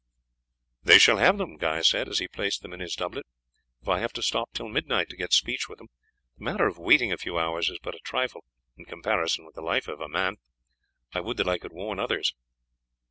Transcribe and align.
"They 0.81 0.97
shall 0.97 1.17
have 1.17 1.37
them," 1.37 1.57
Guy 1.57 1.81
said 1.81 2.09
as 2.09 2.17
he 2.17 2.27
placed 2.27 2.63
them 2.63 2.73
in 2.73 2.79
his 2.79 2.95
doublet, 2.95 3.27
"if 3.83 3.87
I 3.87 3.99
have 3.99 4.11
to 4.13 4.23
stop 4.23 4.51
till 4.51 4.67
midnight 4.67 5.09
to 5.09 5.15
get 5.15 5.31
speech 5.31 5.69
with 5.69 5.77
them; 5.77 5.89
the 6.39 6.43
matter 6.43 6.65
of 6.65 6.79
waiting 6.79 7.13
a 7.13 7.17
few 7.19 7.37
hours 7.37 7.69
is 7.69 7.77
but 7.83 7.93
a 7.93 7.99
trifle 7.99 8.43
in 8.75 8.85
comparison 8.85 9.45
with 9.45 9.53
the 9.53 9.61
life 9.61 9.87
of 9.87 10.01
a 10.01 10.09
man. 10.09 10.37
I 11.13 11.19
would 11.19 11.37
that 11.37 11.47
I 11.47 11.59
could 11.59 11.71
warn 11.71 11.99
others." 11.99 12.33